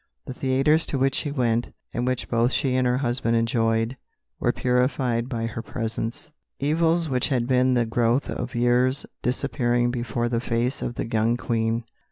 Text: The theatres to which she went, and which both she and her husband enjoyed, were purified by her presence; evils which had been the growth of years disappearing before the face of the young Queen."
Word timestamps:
The 0.25 0.33
theatres 0.33 0.87
to 0.87 0.97
which 0.97 1.13
she 1.13 1.29
went, 1.31 1.75
and 1.93 2.07
which 2.07 2.27
both 2.27 2.51
she 2.53 2.73
and 2.73 2.87
her 2.87 2.97
husband 2.97 3.35
enjoyed, 3.35 3.95
were 4.39 4.51
purified 4.51 5.29
by 5.29 5.45
her 5.45 5.61
presence; 5.61 6.31
evils 6.59 7.07
which 7.07 7.27
had 7.27 7.45
been 7.45 7.75
the 7.75 7.85
growth 7.85 8.27
of 8.27 8.55
years 8.55 9.05
disappearing 9.21 9.91
before 9.91 10.27
the 10.27 10.41
face 10.41 10.81
of 10.81 10.95
the 10.95 11.05
young 11.05 11.37
Queen." 11.37 11.83